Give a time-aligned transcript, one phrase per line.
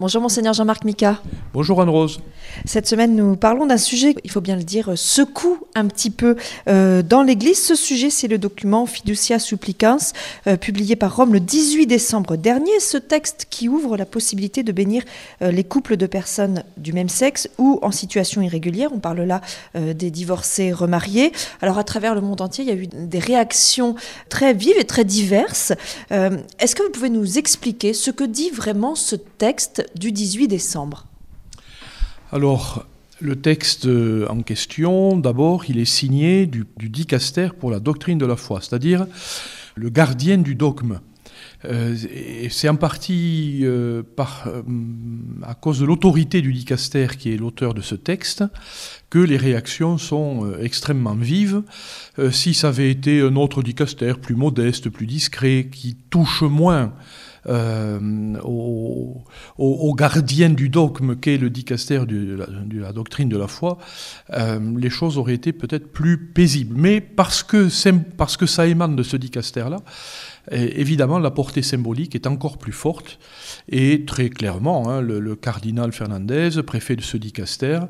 [0.00, 1.18] Bonjour monseigneur Jean-Marc Mika.
[1.52, 2.20] Bonjour Anne-Rose.
[2.64, 6.36] Cette semaine, nous parlons d'un sujet, il faut bien le dire, secoue un petit peu
[6.68, 7.60] euh, dans l'Église.
[7.60, 9.98] Ce sujet, c'est le document Fiducia Supplicans,
[10.46, 12.78] euh, publié par Rome le 18 décembre dernier.
[12.78, 15.02] Ce texte qui ouvre la possibilité de bénir
[15.42, 18.90] euh, les couples de personnes du même sexe ou en situation irrégulière.
[18.92, 19.40] On parle là
[19.74, 21.32] des divorcés remariés.
[21.62, 23.96] Alors à travers le monde entier, il y a eu des réactions
[24.28, 25.72] très vives et très diverses.
[26.10, 31.09] Est-ce que vous pouvez nous expliquer ce que dit vraiment ce texte du 18 décembre?
[32.32, 32.86] Alors,
[33.20, 33.88] le texte
[34.28, 39.06] en question, d'abord, il est signé du, dicaster pour la doctrine de la foi, c'est-à-dire
[39.74, 41.00] le gardien du dogme.
[41.64, 41.96] Euh,
[42.48, 44.02] c'est en partie euh,
[44.46, 44.62] euh,
[45.42, 48.44] à cause de l'autorité du dicaster qui est l'auteur de ce texte
[49.10, 51.62] que les réactions sont extrêmement vives.
[52.30, 56.92] si ça avait été un autre dicaster plus modeste, plus discret, qui touche moins
[57.48, 62.38] euh, au, gardien du dogme qu'est le dicaster de
[62.80, 63.78] la, doctrine de la foi,
[64.32, 66.74] euh, les choses auraient été peut-être plus paisibles.
[66.76, 67.68] Mais parce que,
[68.16, 69.78] parce que ça émane de ce dicaster-là,
[70.50, 73.18] évidemment, la portée symbolique est encore plus forte.
[73.68, 77.80] Et très clairement, hein, le, cardinal Fernandez, préfet de ce dicaster,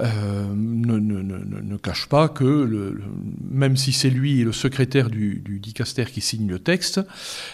[0.00, 3.00] euh, ne, cache pas que, le,
[3.50, 7.00] même si c'est lui le secrétaire du, dicaster qui signe le texte,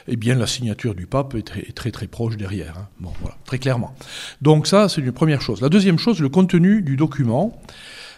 [0.09, 2.77] eh bien la signature du pape est très très, proche derrière.
[2.79, 2.89] Hein.
[3.01, 3.95] Bon, voilà, très clairement.
[4.43, 5.61] Donc ça, c'est une première chose.
[5.61, 7.61] La deuxième chose, le contenu du document.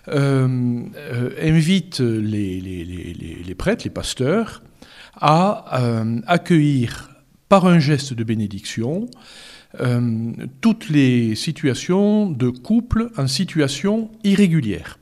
[0.08, 4.62] Euh, euh, invite les, les, prêtres, les pasteurs,
[5.14, 7.10] à euh, accueillir
[7.48, 9.08] par un geste de bénédiction
[9.80, 14.98] euh, toutes les situations de couple en situation irrégulière.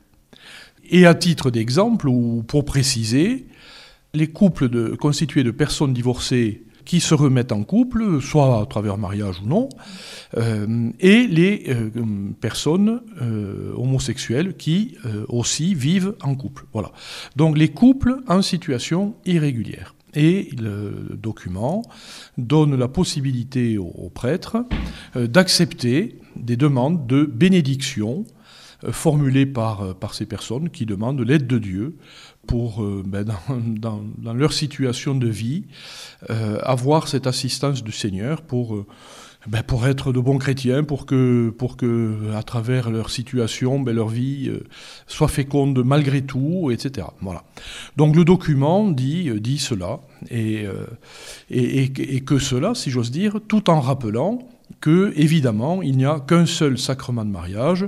[0.89, 3.45] Et à titre d'exemple, ou pour préciser,
[4.13, 9.41] les couples constitués de personnes divorcées qui se remettent en couple, soit à travers mariage
[9.43, 9.69] ou non,
[10.37, 11.73] euh, et les
[12.41, 13.01] personnes
[13.77, 14.97] homosexuelles qui
[15.29, 16.65] aussi vivent en couple.
[16.73, 16.91] Voilà.
[17.37, 19.93] Donc les couples en situation irrégulière.
[20.15, 21.83] Et le document
[22.37, 24.57] donne la possibilité aux, prêtres
[25.15, 28.25] euh, d'accepter des demandes de bénédiction
[28.83, 31.95] euh, formulées par, euh, par ces personnes qui demandent l'aide de Dieu
[32.47, 33.23] pour, ben,
[33.57, 35.65] dans, dans, leur situation de vie,
[36.27, 38.83] avoir cette assistance du Seigneur pour
[39.47, 43.95] ben, pour être de bons chrétiens, pour que, pour que à travers leur situation, ben,
[43.95, 44.63] leur vie euh,
[45.07, 47.07] soit féconde malgré tout, etc.
[47.21, 47.43] Voilà.
[47.97, 49.99] Donc le document dit, euh, dit cela,
[50.29, 50.85] et, euh,
[51.49, 51.83] et,
[52.15, 54.47] et que cela, si j'ose dire, tout en rappelant
[54.79, 57.87] que, évidemment, il n'y a qu'un seul sacrement de mariage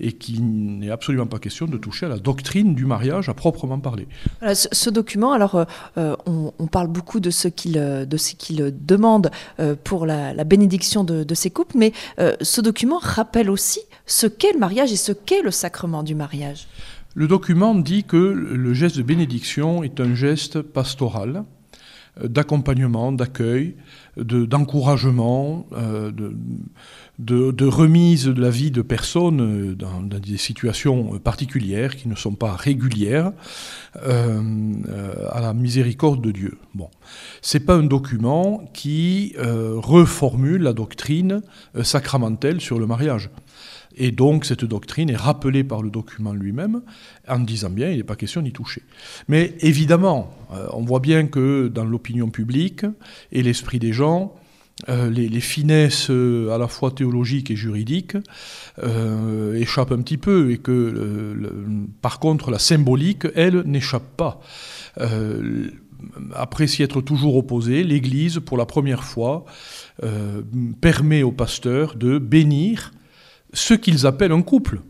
[0.00, 3.78] et qu'il n'est absolument pas question de toucher à la doctrine du mariage à proprement
[3.78, 4.08] parler.
[4.54, 5.64] ce, document, alors, euh,
[5.98, 11.34] euh, on, parle beaucoup de ce qu'il qu'il demande euh, pour la, bénédiction de, de,
[11.34, 11.92] ces couples, mais
[12.40, 16.66] ce document rappelle aussi ce qu'est le mariage et ce qu'est le sacrement du mariage.
[17.14, 21.44] Le document dit que le geste de bénédiction est un geste pastoral
[22.20, 23.74] d'accompagnement, d'accueil,
[24.18, 26.12] d'encouragement, euh,
[27.18, 32.34] de, remise de la vie de personnes euh, dans, des situations particulières qui ne sont
[32.34, 33.32] pas régulières
[34.04, 34.72] euh,
[35.30, 36.58] à la miséricorde de Dieu.
[36.74, 36.90] Bon,
[37.40, 41.42] c'est pas un document qui reformule la doctrine
[41.82, 43.30] sacramentelle sur le mariage.
[43.96, 46.82] Et donc cette doctrine est rappelée par le document lui-même
[47.28, 48.82] en disant bien il n'est pas question d'y toucher.
[49.28, 52.84] Mais évidemment, euh, on voit bien que dans l'opinion publique
[53.30, 54.34] et l'esprit des gens,
[54.88, 58.16] euh, les, finesses euh, à la fois théologiques et juridiques
[59.54, 61.34] échappent un petit peu et que
[62.00, 64.40] par contre la symbolique, elle, n'échappe pas
[66.34, 69.44] après s'y être toujours opposé, l'Église, pour la première fois,
[70.80, 72.90] permet aux pasteurs de bénir
[73.52, 74.80] ce qu'ils appellent un couple.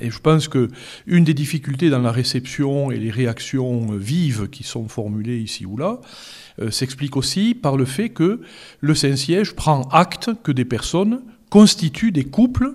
[0.00, 0.68] Et je pense que
[1.06, 5.76] une des difficultés dans la réception et les réactions vives qui sont formulées ici ou
[5.76, 6.00] là
[6.60, 8.40] euh, s'explique aussi par le fait que
[8.80, 12.74] le Saint-Siège prend acte que des personnes constituent des couples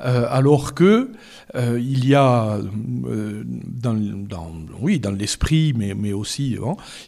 [0.00, 1.10] euh, alors que
[1.56, 2.60] euh, il y a
[3.82, 3.92] dans,
[5.18, 6.56] l'esprit, mais, aussi,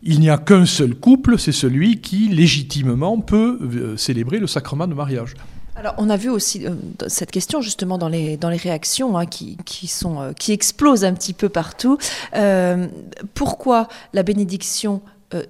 [0.03, 4.95] il n'y a qu'un seul couple, c'est celui qui légitimement peut célébrer le sacrement de
[4.95, 5.35] mariage.
[5.77, 6.75] Alors, on a vu aussi euh,
[7.07, 9.57] cette question justement dans les, dans les réactions hein, qui,
[9.87, 11.97] sont, euh, qui explosent un petit peu partout.
[12.37, 12.89] Euh,
[13.35, 15.01] pourquoi la bénédiction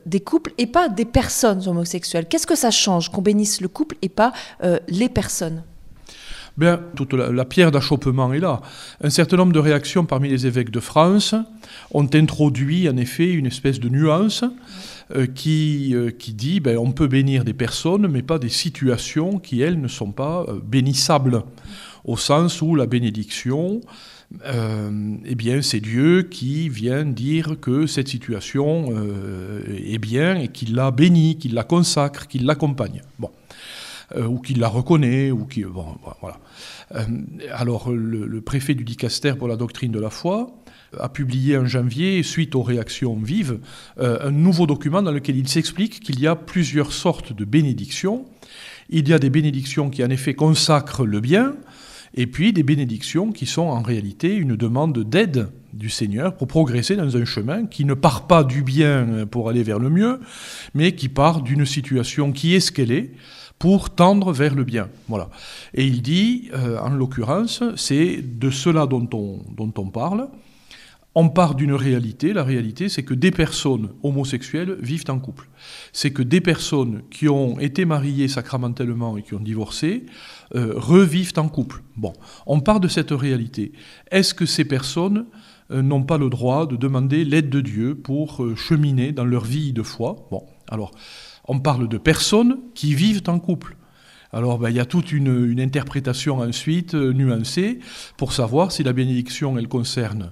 [0.05, 2.27] des couples et pas des personnes homosexuelles?
[2.29, 4.35] Qu'est-ce que ça change qu'on bénisse le couple et pas
[4.89, 5.63] les personnes?
[6.57, 6.81] Bien,
[7.13, 8.61] la, pierre d'achoppement est là.
[9.03, 11.35] Un certain nombre de réactions parmi les évêques de France
[11.93, 14.45] ont introduit en effet une espèce de nuance
[15.15, 19.39] euh, qui, euh, qui dit ben, on peut bénir des personnes, mais pas des situations
[19.39, 21.43] qui, elles, ne sont pas euh, bénissables,
[22.05, 23.81] au sens où la bénédiction,
[24.45, 28.95] eh bien, c'est Dieu qui vient dire que cette situation
[29.67, 33.03] est bien et qu'il la bénit, qu'il la consacre, qu'il l'accompagne.
[34.17, 35.87] Euh, ou qu'il la reconnaît, ou qui, bon,
[36.21, 36.41] voilà.
[36.97, 37.05] Euh,
[37.53, 40.51] alors le, préfet du dicaster pour la doctrine de la foi
[40.99, 43.61] a publié en janvier, suite aux réactions vives,
[44.01, 48.25] euh, un nouveau document dans lequel il s'explique qu'il y a plusieurs sortes de bénédictions.
[48.89, 51.55] Il y a des bénédictions qui en effet consacrent le bien,
[52.15, 56.97] et puis des bénédictions qui sont en réalité une demande d'aide du Seigneur pour progresser
[56.97, 60.19] dans un chemin qui ne part pas du bien pour aller vers le mieux,
[60.75, 63.13] mais qui part d'une situation qui est ce qu'elle est,
[63.61, 64.89] pour tendre vers le bien.
[65.07, 65.29] Voilà.
[65.75, 70.29] Et il dit, euh, en l'occurrence, c'est de cela dont on, dont on parle.
[71.15, 72.33] On part d'une réalité.
[72.33, 75.51] La réalité, c'est que des personnes homosexuelles vivent en couple.
[75.93, 80.07] C'est que des personnes qui ont été mariées sacramentellement et qui ont divorcé
[80.55, 81.83] euh, revivent en couple.
[81.97, 82.15] Bon,
[82.47, 83.73] on part de cette réalité.
[84.11, 85.27] Est-ce que ces personnes
[85.71, 89.75] euh, n'ont pas le droit de demander l'aide de Dieu pour cheminer dans leur vie
[89.75, 90.17] de foi?
[90.31, 90.93] Bon, alors
[91.51, 93.77] on parle de personnes qui vivent en couple.
[94.33, 97.81] Alors ben, il y a toute une, interprétation ensuite euh, nuancée
[98.17, 100.31] pour savoir si la bénédiction elle concerne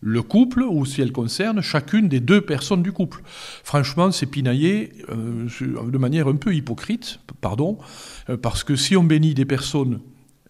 [0.00, 3.22] le couple ou si elle concerne chacune des deux personnes du couple.
[3.62, 5.46] Franchement, c'est pinaillé euh,
[5.88, 7.78] de manière un peu hypocrite, pardon,
[8.28, 10.00] euh, parce que si on bénit des personnes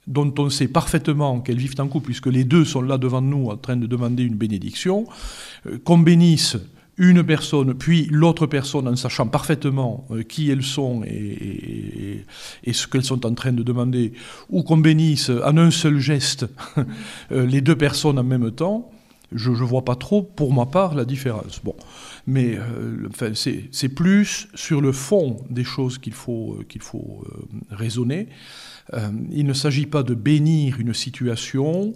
[0.06, 3.48] dont on sait parfaitement qu'elles vivent en couple, puisque les deux sont là devant nous
[3.48, 5.06] en train de demander une bénédiction,
[5.84, 6.56] qu'on bénisse
[6.98, 12.25] une personne, puis l'autre personne en sachant parfaitement euh, qui elles sont et,
[12.72, 14.12] ce qu'elles sont en train de demander,
[14.48, 16.46] ou qu'on bénisse en un seul geste
[17.32, 18.90] euh, les deux personnes en même temps,
[19.32, 21.60] je ne vois pas trop, pour ma part, la différence.
[21.62, 21.75] Bon,
[22.26, 27.25] mais euh, enfin, c'est plus sur le fond des choses qu'il faut, qu'il faut
[27.70, 28.28] raisonner.
[28.92, 31.94] Il ne s'agit pas de bénir une situation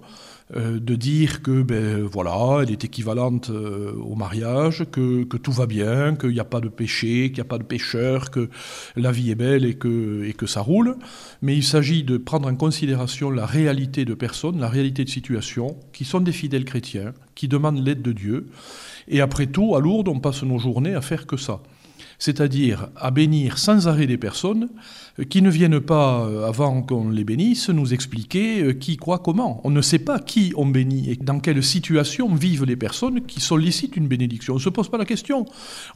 [0.57, 5.67] euh, de dire que ben, voilà, elle est équivalente euh, au mariage, que, tout va
[5.67, 8.51] bien, qu'il n'y a pas de péché, qu'il n'y a pas de pécheur, que
[8.97, 10.97] la vie est belle et que, et que ça roule.
[11.41, 15.77] Mais il s'agit de prendre en considération la réalité de personnes, la réalité de situations,
[15.93, 18.49] qui sont des fidèles chrétiens, qui demandent l'aide de Dieu.
[19.07, 21.61] Et après tout, à Lourdes, on passe nos journées à faire que ça
[22.21, 24.69] c'est-à-dire à bénir sans arrêt des personnes
[25.29, 29.61] qui ne viennent pas, euh, avant qu'on les bénisse, nous expliquer euh, qui, quoi, comment.
[29.65, 33.41] On ne sait pas qui on bénit et dans quelle situation vivent les personnes qui
[33.41, 34.55] sollicitent une bénédiction.
[34.55, 35.47] On ne se pose pas la question.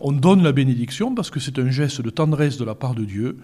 [0.00, 3.05] On donne la bénédiction parce que c'est un geste de tendresse de la part de
[3.05, 3.38] Dieu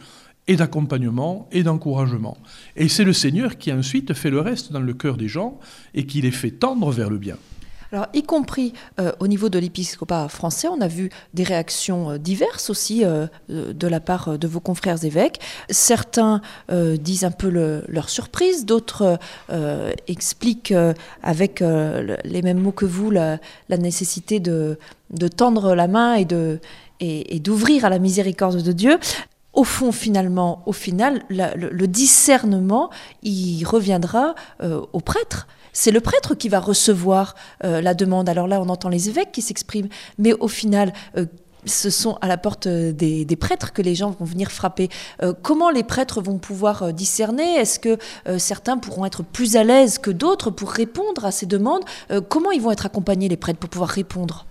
[0.48, 2.36] et d'accompagnement et d'encouragement.
[2.76, 5.60] Et c'est le Seigneur qui ensuite fait le reste dans le cœur des gens
[5.94, 7.36] et qui les fait tendre vers le bien.
[7.92, 12.18] Alors, y compris euh, au niveau de l'épiscopat français, on a vu des réactions euh,
[12.18, 15.40] diverses aussi euh, de la part de vos confrères évêques.
[15.70, 16.40] Certains
[16.70, 19.18] disent un peu leur surprise, d'autres
[20.06, 20.74] expliquent
[21.22, 23.38] avec les mêmes mots que vous la,
[23.68, 24.78] nécessité de,
[25.36, 26.14] tendre la main
[27.00, 28.98] et d'ouvrir à la miséricorde de Dieu
[29.52, 32.90] au fond, finalement, au final, le, discernement,
[33.22, 37.34] il reviendra au prêtre c'est le prêtre qui va recevoir
[37.64, 38.28] euh, la demande.
[38.28, 39.88] Alors là, on entend les évêques qui s'expriment,
[40.18, 41.26] mais au final, euh,
[41.66, 44.88] ce sont à la porte euh, des, prêtres que les gens vont venir frapper.
[45.42, 47.56] comment les prêtres vont pouvoir discerner?
[47.56, 47.98] Est-ce que
[48.38, 51.84] certains pourront être plus à l'aise que d'autres pour répondre à ces demandes?
[52.28, 54.46] Comment ils vont être accompagnés, les prêtres, pour pouvoir répondre?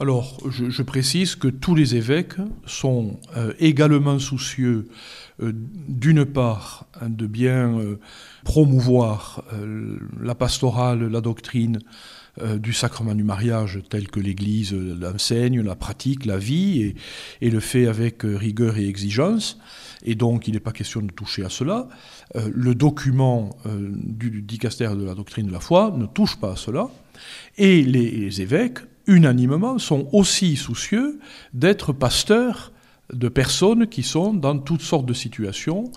[0.00, 2.36] Alors, je, précise que tous les évêques
[2.66, 3.18] sont
[3.58, 4.88] également soucieux,
[5.40, 7.78] d'une part, de bien
[8.44, 11.80] promouvoir euh, la pastorale, la doctrine
[12.40, 16.94] euh, du sacrement du mariage tel que l'Église l'enseigne, la pratique, la vie,
[17.40, 19.58] et, le fait avec euh, rigueur et exigence.
[20.04, 21.88] Et donc, il n'est pas question de toucher à cela.
[22.34, 26.90] le document du, dicastère de la doctrine de la foi ne touche pas à cela.
[27.56, 31.18] Et les évêques, unanimement, sont aussi soucieux
[31.52, 32.72] d'être pasteurs
[33.12, 35.92] de personnes qui sont dans toutes sortes de situations,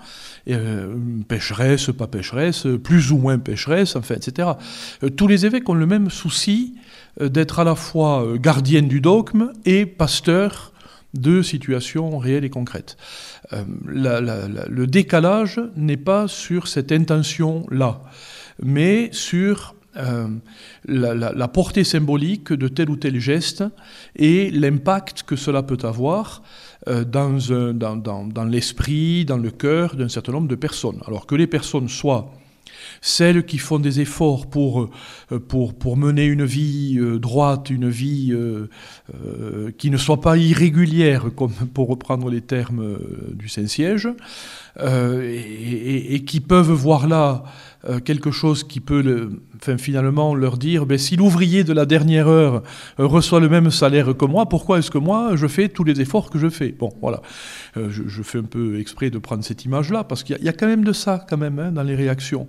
[0.48, 0.94] euh,
[1.26, 4.50] pécheresse, pas pécheresse, plus ou moins pécheresse, enfin, etc.
[5.02, 6.74] Euh, tous les évêques ont le même souci
[7.20, 10.72] euh, d'être à la fois euh, gardienne du dogme et pasteur
[11.14, 12.98] de situations réelles et concrètes.
[13.86, 18.02] le décalage n'est pas sur cette intention-là,
[18.62, 19.74] mais sur
[20.86, 23.64] la, portée symbolique de tel ou tel geste
[24.16, 26.42] et l'impact que cela peut avoir
[26.88, 31.00] euh, dans, dans, l'esprit, dans le cœur d'un certain nombre de personnes.
[31.06, 32.32] Alors que les personnes soient
[33.00, 34.88] celles qui font des efforts pour,
[35.32, 38.68] euh, mener une vie euh, droite, une vie euh,
[39.78, 42.98] qui ne soit pas irrégulière, comme pour reprendre les termes
[43.32, 44.08] du Saint-Siège,
[44.80, 47.42] et, qui peuvent voir là
[48.04, 49.30] quelque chose qui peut
[49.78, 52.62] finalement leur dire ben, si l'ouvrier de la dernière heure
[52.98, 56.28] reçoit le même salaire que moi, pourquoi est-ce que moi je fais tous les efforts
[56.28, 56.72] que je fais?
[56.72, 57.22] Bon, voilà.
[57.76, 60.66] je, je, fais un peu exprès de prendre cette image-là, parce qu'il y, a quand
[60.66, 62.48] même de ça, quand même, hein, dans les réactions.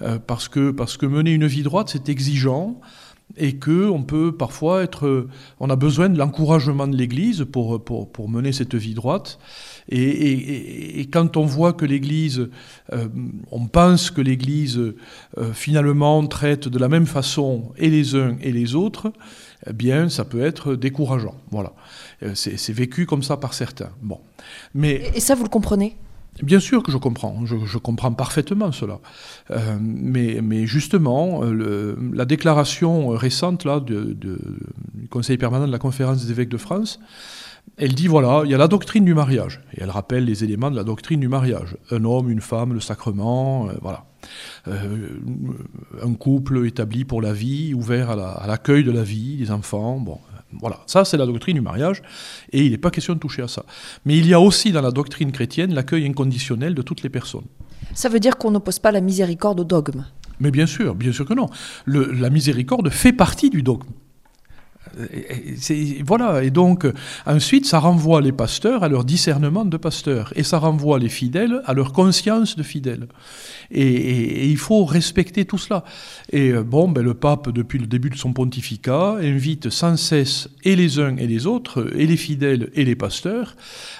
[0.00, 2.80] Euh, parce que mener une vie droite, c'est exigeant
[3.36, 5.26] et que on peut parfois être,
[5.60, 9.38] on a besoin de l'encouragement de l'Église pour, pour, pour, mener cette vie droite.
[9.88, 12.48] Et, quand on voit que l'Église,
[12.92, 13.08] euh,
[13.50, 18.52] on pense que l'Église euh, finalement traite de la même façon et les uns et
[18.52, 19.12] les autres,
[19.66, 21.34] eh bien, ça peut être décourageant.
[21.50, 21.72] Voilà,
[22.34, 23.90] c'est vécu comme ça par certains.
[24.02, 24.18] Bon,
[24.74, 25.96] mais et ça, vous le comprenez?
[26.40, 29.00] Bien sûr que je comprends, je, comprends parfaitement cela.
[29.50, 36.30] Euh, mais, justement, le, la déclaration récente là, du Conseil permanent de la Conférence des
[36.30, 37.00] évêques de France,
[37.76, 39.60] elle dit voilà, il y a la doctrine du mariage.
[39.74, 41.76] Et elle rappelle les éléments de la doctrine du mariage.
[41.90, 44.04] Un homme, une femme, le sacrement, euh, voilà.
[44.68, 45.18] Euh,
[46.02, 49.98] un couple établi pour la vie, ouvert à l'accueil la, de la vie, des enfants,
[49.98, 50.18] bon,
[50.60, 52.02] voilà, ça c'est la doctrine du mariage,
[52.52, 53.64] et il n'est pas question de toucher à ça.
[54.04, 57.46] Mais il y a aussi dans la doctrine chrétienne l'accueil inconditionnel de toutes les personnes.
[57.94, 60.04] Ça veut dire qu'on n'oppose pas la miséricorde au dogme?
[60.40, 61.48] Mais bien sûr, bien sûr que non.
[61.86, 63.88] la miséricorde fait partie du dogme
[66.04, 66.86] voilà, et donc
[67.26, 71.62] ensuite ça renvoie les pasteurs à leur discernement de pasteurs, et ça renvoie les fidèles
[71.64, 73.06] à leur conscience de fidèles.
[73.70, 75.84] Et, il faut respecter tout cela.
[76.30, 80.48] Et euh, bon, ben, le pape, depuis le début de son pontificat, invite sans cesse
[80.64, 83.56] et les uns et les autres, et les fidèles et les pasteurs,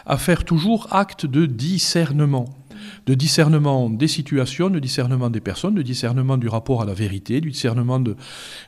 [0.06, 2.46] à faire toujours acte de discernement
[3.06, 7.40] de discernement des situations, de discernement des personnes, de discernement du rapport à la vérité,
[7.40, 8.00] du discernement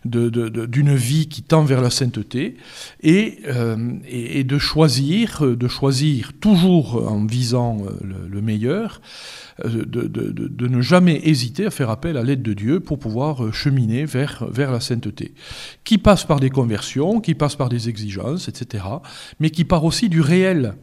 [0.05, 2.57] d'une vie qui tend vers la sainteté,
[3.05, 3.77] euh,
[4.09, 5.43] et, et, de choisir,
[6.41, 9.01] toujours en visant euh, le, meilleur,
[9.65, 14.05] euh, de, ne jamais hésiter à faire appel à l'aide de Dieu pour pouvoir cheminer
[14.05, 15.35] vers la sainteté,
[15.85, 18.85] qui passe par des conversions, qui passe par des exigences, etc.,
[19.41, 20.75] mais qui part aussi du réel.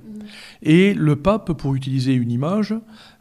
[0.64, 2.76] Et le pape, pour utiliser une image,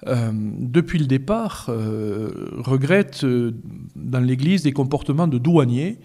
[0.07, 3.53] euh, depuis le départ, euh, regrette euh,
[3.97, 5.99] dans l'Église des comportements de douaniers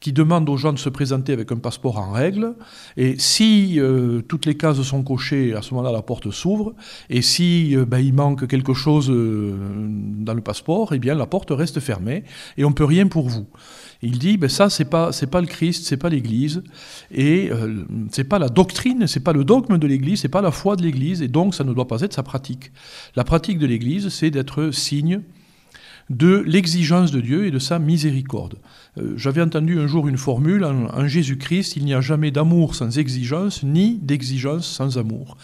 [0.00, 2.54] qui demandent aux gens de se présenter avec un passeport en règle.
[2.96, 3.78] Et si
[4.26, 6.74] toutes les cases sont cochées, à ce moment-là, la porte s'ouvre.
[7.08, 11.78] Et si ben, il manque quelque chose dans le passeport, eh bien, la porte reste
[11.78, 12.24] fermée
[12.56, 13.46] et on ne peut rien pour vous.
[14.02, 16.62] Il dit, ben ça, c'est pas, pas le Christ, c'est pas l'Église,
[17.12, 20.50] et euh, c'est pas la doctrine, c'est pas le dogme de l'Église, c'est pas la
[20.50, 22.72] foi de l'Église, et donc ça ne doit pas être sa pratique.
[23.14, 25.22] La pratique de l'Église, c'est d'être signe
[26.10, 28.56] de l'exigence de Dieu et de sa miséricorde.
[28.98, 32.98] Euh, j'avais entendu un jour une formule, en, Jésus-Christ, il n'y a jamais d'amour sans
[32.98, 35.36] exigence, ni d'exigence sans amour.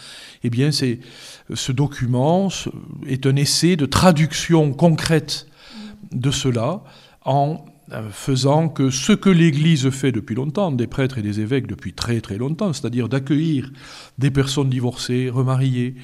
[0.43, 2.49] Eh bien, ce document
[3.07, 5.47] est un essai de traduction concrète
[6.11, 6.83] de cela
[7.23, 7.63] en
[8.11, 12.21] faisant que ce que l'Église fait depuis longtemps, des prêtres et des évêques depuis très
[12.21, 13.71] très longtemps, c'est-à-dire d'accueillir
[14.17, 15.95] des personnes divorcées, remariées,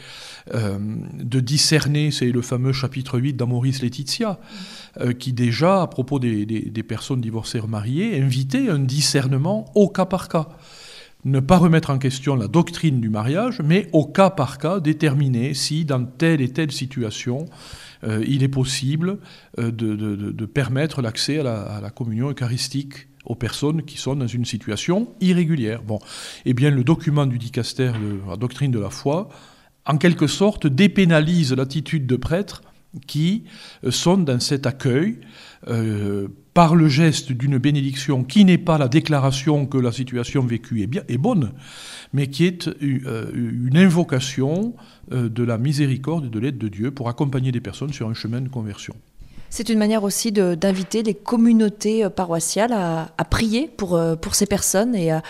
[0.53, 0.77] euh,
[1.13, 4.39] de discerner, c'est le fameux chapitre 8 d'Amoris Laetitia,
[5.01, 10.05] euh, qui déjà, à propos des, des, personnes divorcées, remariées, invitait un discernement au cas
[10.05, 10.49] par cas
[11.25, 15.53] ne pas remettre en question la doctrine du mariage, mais au cas par cas déterminer
[15.55, 17.45] si dans telle et telle situation
[18.03, 19.17] euh, il est possible
[19.59, 25.11] euh, de, permettre l'accès à, la, communion eucharistique aux personnes qui sont dans une situation
[25.19, 25.81] irrégulière.
[25.81, 25.99] Bon,
[26.45, 29.29] eh bien, le document du dicaster de la doctrine de la foi,
[29.87, 32.61] en quelque sorte, dépénalise l'attitude de prêtres
[33.07, 33.45] qui
[33.83, 35.19] euh, sont dans cet accueil
[36.55, 41.17] par le geste d'une bénédiction qui n'est pas la déclaration que la situation vécue est,
[41.17, 41.51] bonne,
[42.13, 44.73] mais qui est une invocation
[45.11, 48.13] euh, de la miséricorde et de l'aide de Dieu pour accompagner des personnes sur un
[48.13, 48.95] chemin de conversion.
[49.57, 54.47] C'est une manière aussi d'inviter les communautés euh, paroissiales à, prier pour, euh, pour ces
[54.47, 55.21] personnes et à,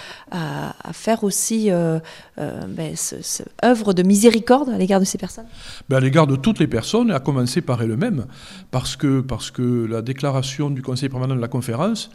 [0.93, 1.99] faire aussi euh,
[2.35, 5.45] ben, ce, œuvre de miséricorde à l'égard de ces personnes
[5.89, 8.25] ben À l'égard de toutes les personnes, à commencer par elles-mêmes,
[8.71, 12.09] parce que, parce que la déclaration du Conseil permanent de la conférence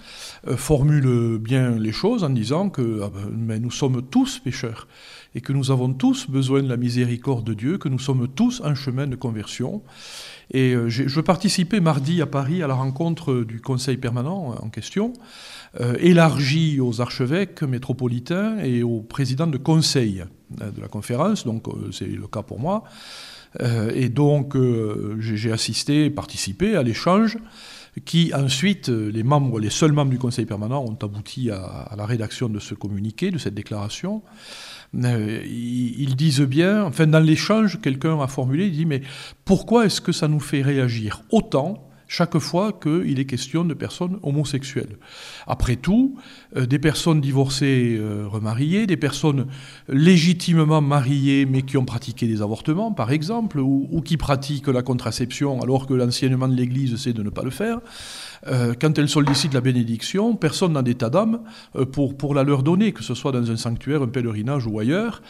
[0.56, 4.88] formule bien les choses en disant que ah ben, nous sommes tous pécheurs
[5.36, 8.60] et que nous avons tous besoin de la miséricorde de Dieu, que nous sommes tous
[8.64, 9.82] en chemin de conversion.
[10.52, 15.12] Et euh, je participais mardi à Paris à la rencontre du Conseil permanent en question,
[15.80, 20.24] euh, élargie aux archevêques métropolitains et aux présidents de conseil
[20.60, 22.82] euh, de la conférence, donc c'est le cas pour moi.
[23.94, 24.56] et donc,
[25.18, 27.36] j'ai assisté, participé à l'échange
[28.04, 32.48] qui ensuite, les membres, les seuls membres du Conseil permanent ont abouti à, la rédaction
[32.48, 34.22] de ce communiqué, de cette déclaration.
[34.94, 39.02] Ils, disent bien, enfin dans l'échange, quelqu'un a formulé, il dit mais
[39.44, 44.18] pourquoi est-ce que ça nous fait réagir autant chaque fois qu'il est question de personnes
[44.24, 44.96] homosexuelles?
[45.46, 46.16] Après tout,
[46.56, 49.46] euh, des personnes divorcées euh, remariées, des personnes
[49.88, 55.60] légitimement mariées mais qui ont pratiqué des avortements, par exemple, ou, qui pratiquent la contraception
[55.60, 57.80] alors que l'enseignement de l'Église c'est de ne pas le faire,
[58.46, 61.40] euh, quand elles sollicitent la bénédiction, personne n'a d'état d'âme
[61.92, 65.22] pour, pour la leur donner, que ce soit dans un sanctuaire, un pèlerinage ou ailleurs.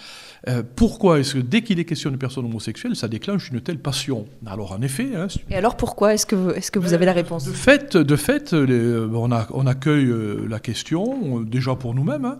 [0.48, 3.78] Euh, pourquoi est-ce que dès qu'il est question de personnes homosexuelles, ça déclenche une telle
[3.78, 4.26] passion?
[4.46, 5.10] Alors en effet...
[5.14, 7.44] Hein, Et alors pourquoi Est-ce que, vous, est-ce que vous avez la réponse?
[7.44, 12.24] De fait, de fait on, a, on, accueille euh, la question, déjà pour nous-mêmes.
[12.24, 12.38] Hein.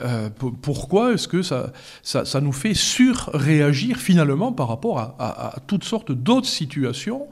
[0.00, 0.30] Euh,
[0.62, 6.46] pourquoi est-ce que ça, ça, nous fait surréagir finalement par rapport à, toutes sortes d'autres
[6.46, 7.26] situations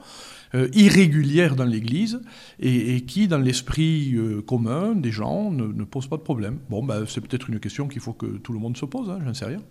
[0.73, 2.21] irrégulières dans l'Église
[2.59, 7.21] et, qui, dans l'esprit commun des gens, ne, posent pas de problème Bon, ben, c'est
[7.21, 9.61] peut-être une question qu'il faut que tout le monde se pose, hein, j'en sais rien.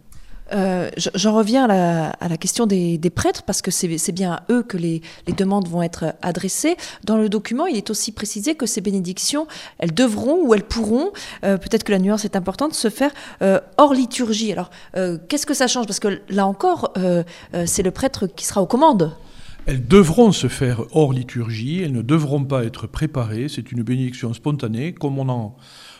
[0.52, 4.76] Euh, j'en reviens à la, question des, prêtres, parce que c'est bien à eux que
[4.76, 5.02] les,
[5.36, 6.76] demandes vont être adressées.
[7.04, 9.46] Dans le document, il est aussi précisé que ces bénédictions,
[9.78, 11.10] elles devront ou elles pourront,
[11.44, 13.12] euh, peut-être que la nuance est importante, se faire
[13.42, 14.52] euh, hors liturgie.
[14.52, 14.70] Alors,
[15.28, 15.86] qu'est-ce que ça change?
[15.86, 16.92] Parce que là encore,
[17.66, 19.14] c'est le prêtre qui sera aux commandes.
[19.66, 24.32] Elles devront se faire hors liturgie, elles ne devront pas être préparées, c'est une bénédiction
[24.32, 25.56] spontanée, comme on en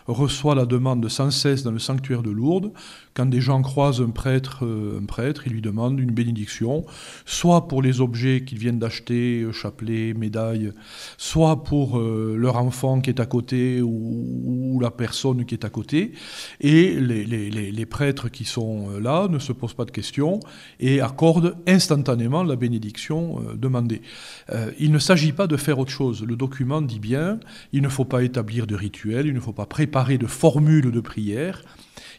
[0.06, 2.72] reçoit la demande sans cesse dans le sanctuaire de Lourdes.
[3.16, 6.84] Quand des gens croisent un prêtre, euh, un prêtre, ils lui demandent une bénédiction,
[7.24, 10.72] soit pour les objets qu'ils viennent d'acheter, euh, chapelet, médaille,
[11.16, 15.70] soit pour euh, leur enfant qui est à côté ou, la personne qui est à
[15.70, 16.12] côté.
[16.60, 20.40] Et les, prêtres qui sont là ne se posent pas de questions
[20.78, 24.02] et accordent instantanément la bénédiction demandée.
[24.78, 26.24] il ne s'agit pas de faire autre chose.
[26.24, 27.40] Le document dit bien,
[27.72, 31.00] il ne faut pas établir de rituel, il ne faut pas préparer de formules de
[31.00, 31.62] prière.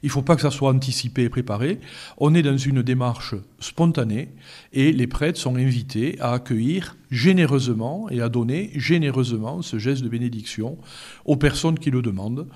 [0.04, 1.80] Il ne faut pas que ça soit anticipé et préparé.
[2.18, 4.30] On est dans une démarche spontanée
[4.74, 10.10] et les prêtres sont invités à accueillir généreusement et à donner généreusement ce geste de
[10.10, 10.78] bénédiction
[11.26, 12.48] aux personnes qui le demandent.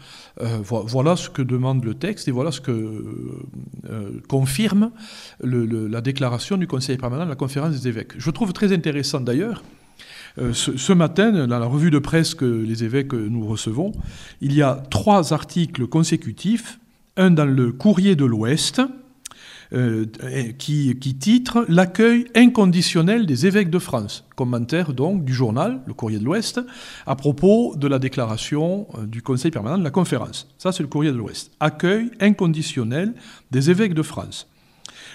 [0.41, 2.71] Euh, voilà ce que demande le texte et voilà ce que
[3.89, 4.91] euh, confirme
[5.41, 8.13] la déclaration du Conseil permanent de la conférence des évêques.
[8.17, 9.63] Je trouve très intéressant d'ailleurs
[10.37, 13.91] euh, ce, matin, dans la revue de presse que les évêques nous recevons,
[14.39, 16.79] il y a trois articles consécutifs,
[17.17, 18.81] un dans le Courrier de l'Ouest,
[19.73, 20.05] euh,
[20.57, 24.25] qui, titre L'accueil inconditionnel des évêques de France.
[24.35, 26.59] Commentaire donc du journal, le Courrier de l'Ouest,
[27.05, 30.49] à propos de la déclaration euh, du Conseil permanent de la conférence.
[30.57, 31.51] Ça, c'est le Courrier de l'Ouest.
[31.61, 33.13] Accueil inconditionnel
[33.51, 34.49] des évêques de France.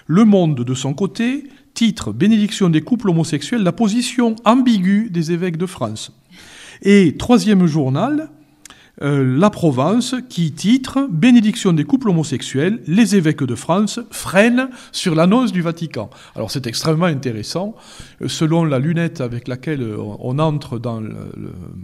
[0.06, 5.58] Le Monde, de son côté, titre Bénédiction des couples homosexuels, la position ambiguë des évêques
[5.58, 6.12] de France.
[6.80, 8.30] Et troisième journal,
[9.02, 15.14] euh, La Provence, qui titre Bénédiction des couples homosexuels, les évêques de France freinent sur
[15.14, 16.08] l'annonce du Vatican.
[16.34, 17.74] Alors c'est extrêmement intéressant.
[18.22, 21.02] Euh, selon la lunette avec laquelle euh, on entre dans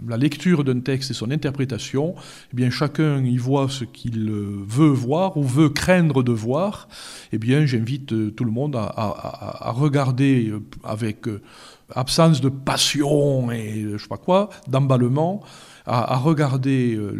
[0.07, 2.15] la lecture d'un texte et son interprétation,
[2.51, 6.87] eh bien chacun y voit ce qu'il veut voir ou veut craindre de voir.
[7.31, 10.51] Eh bien j'invite tout le monde à, regarder
[10.83, 11.25] avec
[11.93, 15.43] absence de passion et je sais pas quoi, d'emballement,
[15.85, 17.13] à, regarder euh,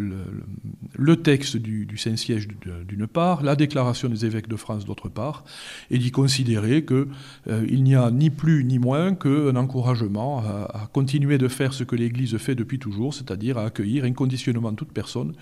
[0.96, 2.48] le, texte du, Saint-Siège
[2.88, 5.44] d'une part, la déclaration des évêques de France d'autre part,
[5.90, 7.06] et d'y considérer qu'il
[7.48, 11.96] euh, n'y a ni plus ni moins qu'un encouragement à, continuer de faire ce que
[11.96, 15.34] l'Église fait depuis toujours, c'est-à-dire à accueillir inconditionnellement toute personne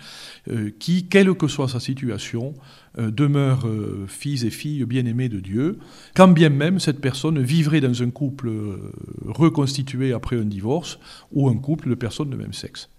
[0.50, 2.54] euh, qui, quelle que soit sa situation,
[2.98, 3.66] demeure
[4.06, 5.78] fils et filles bien-aimés de Dieu,
[6.14, 8.50] quand bien même cette personne vivrait dans un couple
[9.24, 10.98] reconstitué après un divorce
[11.32, 12.91] ou un couple de personnes de même sexe.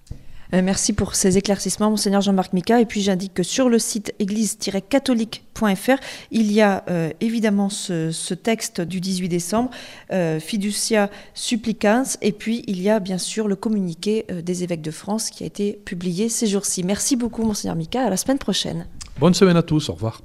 [0.54, 2.80] Euh, merci pour ces éclaircissements, Monseigneur Jean-Marc Mica.
[2.80, 5.98] Et puis j'indique que sur le site église-catholique.fr,
[6.32, 9.72] il y a euh, évidemment ce, texte du 18 décembre,
[10.12, 14.92] euh, Fiducia Supplicans, et puis il y a bien sûr le communiqué des évêques de
[14.92, 16.84] France qui a été publié ces jours-ci.
[16.84, 18.06] Merci beaucoup, Monseigneur Mica.
[18.06, 18.88] À la semaine prochaine.
[19.20, 19.90] Bonne semaine à tous.
[19.90, 20.22] Au revoir.